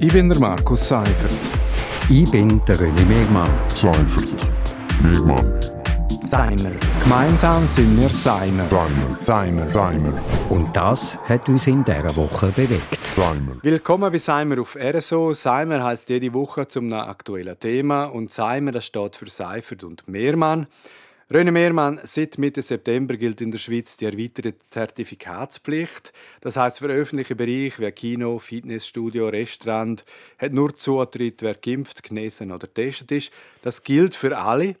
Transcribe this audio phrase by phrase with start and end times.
[0.00, 1.32] Ich bin der Markus Seifert.
[2.10, 3.48] Ich bin der René Megmann.
[3.68, 4.28] Seifert.
[5.00, 5.60] Megmann.
[6.28, 6.72] Seimer.
[7.02, 8.66] Gemeinsam sind wir Seimer.
[8.66, 9.16] Seimer.
[9.20, 9.68] Seimer.
[9.68, 10.12] Seimer.
[10.50, 12.98] Und das hat uns in dieser Woche bewegt.
[13.14, 13.52] Seimer.
[13.62, 15.32] Willkommen bei Seimer auf RSO.
[15.32, 20.66] Seimer heißt jede Woche zum aktuellen Thema und Seimer das steht für Seifert und Mehrmann.
[21.30, 26.12] René Mehrmann, seit Mitte September gilt in der Schweiz die erweiterte Zertifikatspflicht.
[26.42, 30.04] Das heißt für öffentliche Bereiche wie Kino, Fitnessstudio, Restaurant
[30.38, 33.32] hat nur Zutritt, wer geimpft, genesen oder getestet ist.
[33.62, 34.76] Das gilt für alle.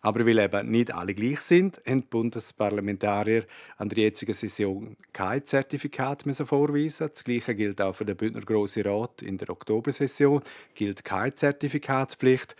[0.00, 5.44] Aber weil eben nicht alle gleich sind, haben die Bundesparlamentarier an der jetzigen Session kein
[5.44, 7.08] Zertifikat mehr vorweisen.
[7.10, 10.42] Das Gleiche gilt auch für den Bündner Grossen Rat in der Oktobersession.
[10.74, 12.56] Gilt keine Zertifikatspflicht.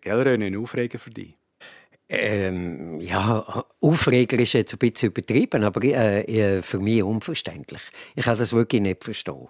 [0.00, 1.39] Gell, René, ein Aufreger für dich?
[2.12, 7.82] Ähm, ja, Aufreger ist jetzt ein bisschen übertrieben, aber äh, für mich unverständlich.
[8.16, 9.46] Ich kann das wirklich nicht verstehen.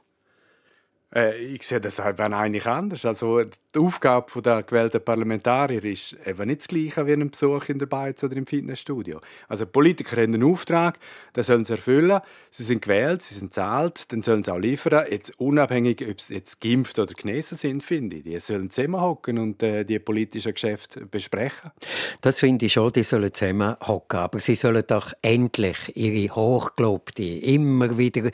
[1.15, 3.05] Äh, ich sehe das eben eigentlich anders.
[3.05, 7.79] Also die Aufgabe der gewählten Parlamentarier ist eben nicht das Gleiche wie ein Besuch in
[7.79, 9.21] der Beiz oder im Fitnessstudio.
[9.49, 10.99] Also Politiker haben einen Auftrag,
[11.37, 12.21] den sollen sie erfüllen.
[12.51, 15.07] Sie sind gewählt, sie sind zahlt, dann sollen sie auch liefern.
[15.11, 18.25] Jetzt unabhängig, ob sie jetzt geimpft oder genesen sind, finde ich.
[18.25, 21.71] Die sollen zusammenhocken und äh, die politischen Geschäfte besprechen.
[22.21, 24.21] Das finde ich schon, die sollen zusammenhocken.
[24.21, 28.31] Aber sie sollen doch endlich ihre hochgelobte, immer wieder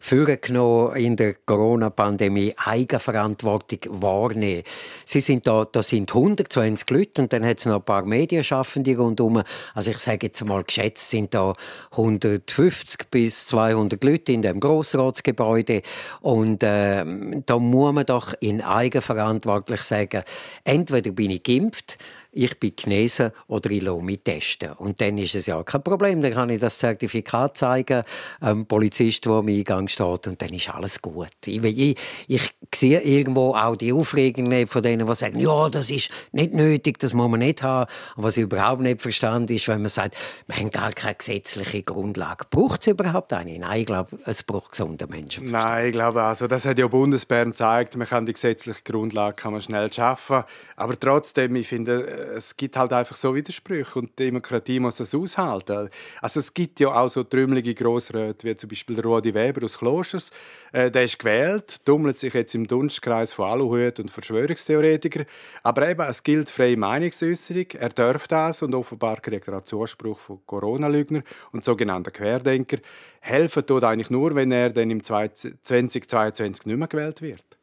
[0.00, 4.62] vorgenommen in der Corona-Pandemie Eigenverantwortung wahrnehmen.
[5.04, 8.96] Sie sind da, da sind 120 Leute und dann hat es noch ein paar Medienschaffende
[8.96, 9.42] rundherum.
[9.74, 11.54] Also ich sage jetzt mal geschätzt sind da
[11.92, 15.82] 150 bis 200 Leute in dem Grossratsgebäude
[16.20, 17.04] und äh,
[17.46, 20.22] da muss man doch in Eigenverantwortlich sagen,
[20.64, 21.98] entweder bin ich geimpft
[22.38, 24.72] ich bin genesen oder ich lasse mich testen.
[24.74, 26.22] Und dann ist es ja kein Problem.
[26.22, 28.04] Dann kann ich das Zertifikat zeigen,
[28.40, 31.26] einem Polizist, der am Eingang steht, und dann ist alles gut.
[31.44, 31.96] Ich, ich,
[32.28, 37.00] ich sehe irgendwo auch die Aufregung von denen, die sagen, ja, das ist nicht nötig,
[37.00, 37.90] das muss man nicht haben.
[38.14, 40.16] Und was ich überhaupt nicht verstanden ist, wenn man sagt,
[40.46, 42.44] wir haben gar keine gesetzliche Grundlage.
[42.50, 43.58] Braucht es überhaupt eine?
[43.58, 45.68] Nein, ich glaube, es braucht gesunden Menschenverstand.
[45.68, 49.52] Nein, ich glaube, also das hat ja Bundesbern gezeigt, man kann die gesetzliche Grundlage kann
[49.52, 50.44] man schnell schaffen.
[50.76, 55.14] Aber trotzdem, ich finde, es gibt halt einfach so Widersprüche und die Demokratie muss das
[55.14, 55.88] aushalten.
[56.20, 60.30] Also es gibt ja auch so trümmelige Grossräte wie zum Beispiel Rudi Weber aus Klosters.
[60.72, 65.26] Äh, der ist gewählt, tummelt sich jetzt im Dunstkreis von Aluhut und Verschwörungstheoretikern.
[65.62, 67.66] Aber eben, es gilt freie Meinungsäußerung.
[67.78, 71.22] Er darf das und offenbar kriegt er auch Zuspruch von Corona-Lügnern
[71.52, 72.78] und sogenannten Querdenker.
[73.20, 77.57] Helfen tut eigentlich nur, wenn er dann im 2022 nicht mehr gewählt wird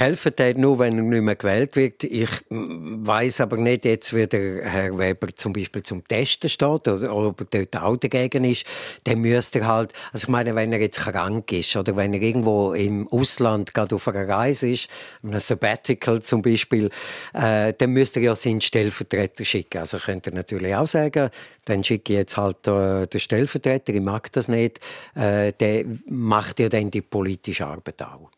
[0.00, 2.04] helfen tät nur, wenn er nicht mehr gewählt wird.
[2.04, 7.14] Ich weiß aber nicht jetzt, wie der Herr Weber zum Beispiel zum Testen steht oder
[7.14, 8.64] ob er dort auch dagegen ist.
[9.04, 12.22] Dann müsste er halt, also ich meine, wenn er jetzt krank ist oder wenn er
[12.22, 14.88] irgendwo im Ausland gerade auf einer Reise ist,
[15.22, 16.88] ein Sabbatical zum Beispiel,
[17.34, 19.78] äh, dann müsste er ja seinen Stellvertreter schicken.
[19.80, 21.28] Also könnte er natürlich auch sagen,
[21.66, 24.80] dann schicke ich jetzt halt äh, den Stellvertreter, ich mag das nicht,
[25.14, 28.30] äh, der macht ja dann die politische Arbeit auch.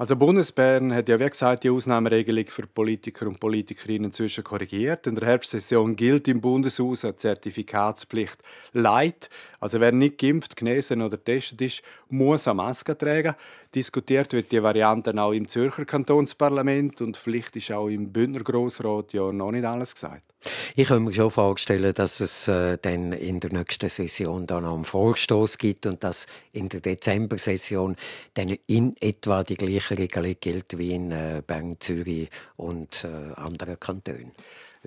[0.00, 5.08] Also Bundesbern hat ja wie gesagt die Ausnahmeregelung für Politiker und Politikerinnen inzwischen korrigiert.
[5.08, 8.40] In der Herbstsession gilt im Bundeshaus eine Zertifikatspflicht
[8.72, 9.28] Light.
[9.58, 13.34] Also wer nicht geimpft, genesen oder testet ist, muss eine Maske tragen.
[13.74, 19.12] Diskutiert wird die Variante auch im Zürcher Kantonsparlament und vielleicht ist auch im Bündner Grossrat
[19.12, 20.28] ja noch nicht alles gesagt.
[20.76, 24.74] Ich kann mir schon vorstellen, dass es äh, dann in der nächsten Session dann noch
[24.74, 27.96] einen Vorstoß gibt und dass in der Dezember-Session
[28.34, 33.78] dann in etwa die gleiche Regelung gilt wie in äh, Bern, Zürich und äh, anderen
[33.78, 34.32] Kantonen.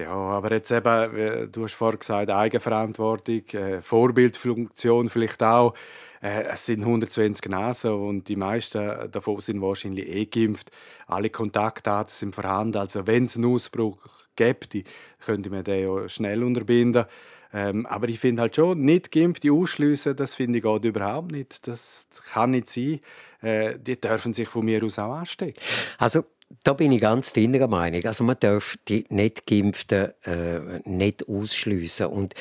[0.01, 5.75] Ja, aber jetzt eben, du hast vorhin gesagt, Eigenverantwortung, äh, Vorbildfunktion vielleicht auch.
[6.23, 10.71] Äh, es sind 120 Nasen und die meisten davon sind wahrscheinlich eh geimpft.
[11.05, 12.77] Alle Kontaktdaten sind vorhanden.
[12.77, 13.97] Also wenn es einen Ausbruch
[14.35, 14.75] gibt,
[15.23, 17.05] könnte man den ja schnell unterbinden.
[17.53, 21.67] Ähm, aber ich finde halt schon, nicht Geimpfte ausschliessen, das finde ich geht überhaupt nicht.
[21.67, 23.01] Das kann nicht sein.
[23.41, 25.61] Äh, die dürfen sich von mir aus auch anstecken.
[25.97, 26.23] Also
[26.63, 28.03] da bin ich ganz deiner Meinung.
[28.05, 32.07] Also man darf die nicht Geimpften äh, nicht ausschliessen.
[32.07, 32.33] Und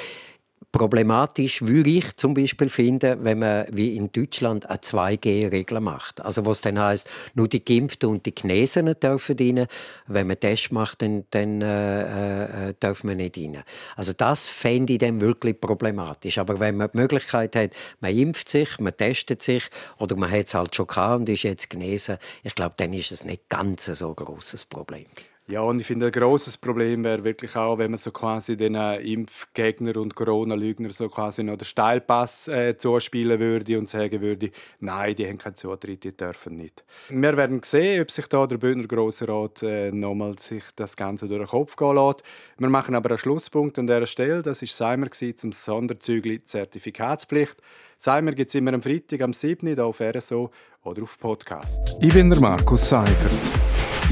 [0.73, 6.21] Problematisch würde ich zum Beispiel finden, wenn man wie in Deutschland eine 2G-Regel macht.
[6.21, 9.67] Also was dann heißt, nur die Geimpften und die Genesenen dürfen rein.
[10.07, 13.65] Wenn man Test macht, dann, dann äh, äh, dürfen wir nicht rein.
[13.97, 16.39] Also das fände ich dann wirklich problematisch.
[16.39, 19.65] Aber wenn man die Möglichkeit hat, man impft sich, man testet sich
[19.99, 23.11] oder man hat es halt schon gehabt und ist jetzt genesen, ich glaube, dann ist
[23.11, 25.07] es nicht ganz so ein grosses Problem.
[25.51, 28.77] Ja, und ich finde, ein grosses Problem wäre wirklich auch, wenn man so quasi den
[28.77, 34.53] äh, Impfgegner und Corona-Lügner so quasi noch den Steilpass äh, zuspielen würde und sagen würde,
[34.79, 36.85] nein, die haben keinen Zutritt, die dürfen nicht.
[37.09, 41.27] Wir werden sehen, ob sich da der Bündner Grosse Rat äh, nochmal sich das Ganze
[41.27, 42.23] durch den Kopf gehen lässt.
[42.57, 44.43] Wir machen aber einen Schlusspunkt an dieser Stelle.
[44.43, 47.57] Das war Seimer zum Sonderzügli Zertifikatspflicht.
[47.99, 49.67] Seimer gibt es immer am Freitag am 7.
[49.67, 50.53] hier auf RSO
[50.85, 51.97] oder auf Podcast.
[52.01, 53.50] Ich bin der Markus Seifert.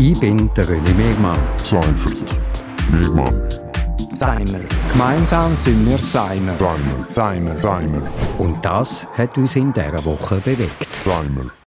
[0.00, 1.36] Ich bin der René Megmann.
[1.56, 2.14] Seifert.
[2.92, 3.48] Megmann.
[4.16, 4.60] Seimer.
[4.92, 6.54] Gemeinsam sind wir Seimer.
[6.54, 7.04] Seimer.
[7.08, 7.56] Seimer.
[7.56, 8.02] Seimer.
[8.38, 10.88] Und das hat uns in dieser Woche bewegt.
[11.04, 11.58] Seimer.